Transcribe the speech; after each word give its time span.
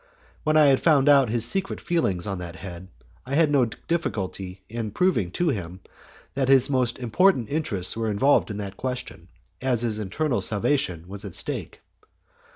When 0.43 0.57
I 0.57 0.65
had 0.65 0.79
found 0.79 1.07
out 1.07 1.29
his 1.29 1.45
secret 1.45 1.79
feelings 1.79 2.25
on 2.25 2.39
that 2.39 2.55
head, 2.55 2.87
I 3.23 3.35
had 3.35 3.51
no 3.51 3.65
difficulty 3.65 4.63
in 4.67 4.89
proving 4.89 5.29
to 5.33 5.49
him 5.49 5.81
that 6.33 6.47
his 6.49 6.71
most 6.71 6.97
important 6.97 7.51
interests 7.51 7.95
were 7.95 8.09
involved 8.09 8.49
in 8.49 8.57
that 8.57 8.77
question, 8.77 9.27
as 9.61 9.83
his 9.83 9.99
eternal 9.99 10.41
salvation 10.41 11.07
was 11.07 11.23
at 11.23 11.35
stake. 11.35 11.81